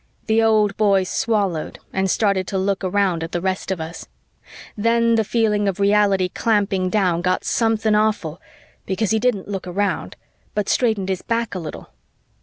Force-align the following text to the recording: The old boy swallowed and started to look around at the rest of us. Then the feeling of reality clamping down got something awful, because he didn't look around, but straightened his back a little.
The 0.25 0.41
old 0.41 0.75
boy 0.77 1.03
swallowed 1.03 1.77
and 1.93 2.09
started 2.09 2.47
to 2.47 2.57
look 2.57 2.83
around 2.83 3.23
at 3.23 3.33
the 3.33 3.39
rest 3.39 3.69
of 3.69 3.79
us. 3.79 4.07
Then 4.75 5.13
the 5.13 5.23
feeling 5.23 5.67
of 5.67 5.79
reality 5.79 6.27
clamping 6.29 6.89
down 6.89 7.21
got 7.21 7.43
something 7.43 7.93
awful, 7.93 8.41
because 8.87 9.11
he 9.11 9.19
didn't 9.19 9.47
look 9.47 9.67
around, 9.67 10.15
but 10.55 10.67
straightened 10.69 11.09
his 11.09 11.21
back 11.21 11.53
a 11.53 11.59
little. 11.59 11.91